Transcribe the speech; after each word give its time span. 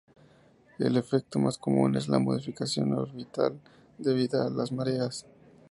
El 0.79 0.97
efecto 0.97 1.37
más 1.37 1.59
común 1.59 1.95
es 1.95 2.07
la 2.07 2.17
modificación 2.17 2.91
orbital 2.93 3.59
debida 3.99 4.47
a 4.47 4.49
las 4.49 4.71
mareas. 4.71 5.27